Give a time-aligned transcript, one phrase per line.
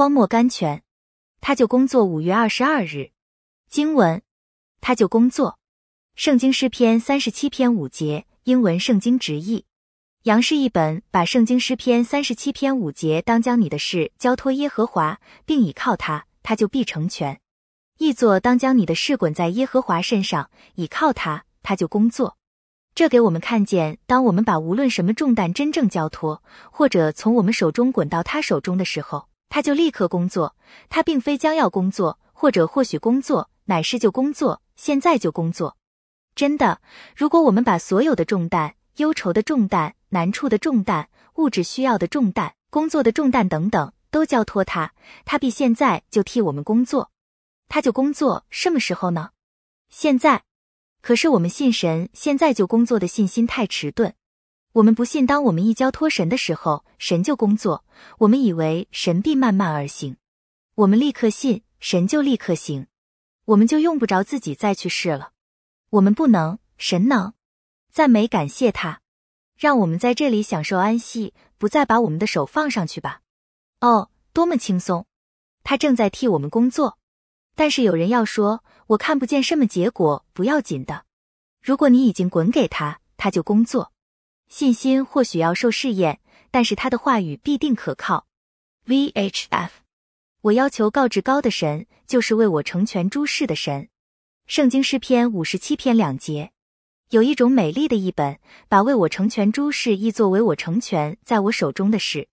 [0.00, 0.82] 荒漠甘泉，
[1.42, 2.06] 他就工作。
[2.06, 3.10] 五月二十二日，
[3.68, 4.22] 经文，
[4.80, 5.58] 他就工作。
[6.14, 9.66] 圣经诗篇三十七篇五节，英文圣经直译。
[10.22, 17.38] 杨氏译本把圣经诗篇三十七篇五节当将你的事交托耶和华，并倚靠他，他就必成全。
[17.98, 22.38] 译作当将你的事滚在耶和华身上，倚靠他，他就工作。
[22.94, 26.42] 这给我们看见，当我们把无论什么重担真正交托，
[26.72, 30.56] 或者从我们手中滚到他手中的时候，他就立刻工作。
[30.88, 35.76] 他并非将要工作，或者或许工作，乃是就工作，现在就工作。
[36.34, 36.80] 真的，
[37.14, 44.94] 如果我们把所有的重担、忧愁的重担、难处的重担、物质需要的重担、工作的重担等等，都交托他，
[45.26, 47.10] 他必现在就替我们工作。
[47.68, 49.30] 他就工作，什么时候呢？
[49.90, 50.44] 现在。
[51.02, 54.14] 可是我们信神现在就工作的信心太迟钝。
[54.72, 57.84] 我们不信，当我们一交托神的时候，神就工作。
[58.18, 60.16] 我们以为神必慢慢而行，
[60.76, 62.86] 我们立刻信，神就立刻行，
[63.46, 65.32] 我们就用不着自己再去试了。
[65.90, 67.32] 我们不能，神能。
[67.90, 69.00] 赞美感谢他，
[69.56, 73.22] 让我们在这里享受安息，不再把我们的手放上去吧。
[73.80, 75.04] 哦，多么轻松！
[75.64, 76.96] 他正在替我们工作。
[77.56, 81.06] 但是有人要说，我看不见什么结果，不要紧的。
[81.60, 83.90] 如果你已经滚给他，他就工作。
[84.50, 86.18] 信心或许要受试验，
[86.50, 88.26] 但是他的话语必定可靠。
[88.84, 89.70] VHF，
[90.40, 93.88] 我要求告知高的神，就是为我成全诸事的神。
[94.46, 96.50] 圣经诗篇五十七篇两节，
[97.10, 102.26] 有一种美丽的译本，把为我成全诸事译作为我成全在我手中的事，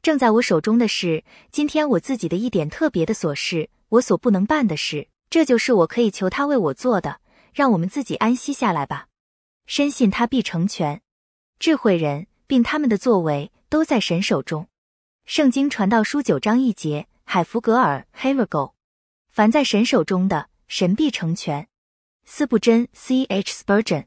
[0.00, 1.24] 正在我手中的事。
[1.50, 7.20] 今天我自己的一点特别的琐事，我所不能办的事，这就是我可以求他为我做的。
[7.52, 9.08] 让我们自己安息下来吧，
[9.66, 11.02] 深信他必成全。
[11.58, 14.68] 智慧人并他们的作为都在神手中。
[15.24, 18.74] 圣经传道书九章一节，海弗格尔 h a v e r g o
[19.28, 20.48] 凡在神手中的。
[20.68, 21.68] 神必成全。
[22.24, 23.52] 斯布真 C.H.
[23.52, 24.06] Spurgeon